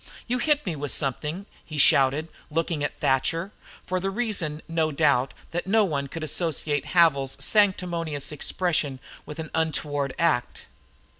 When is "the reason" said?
3.99-4.63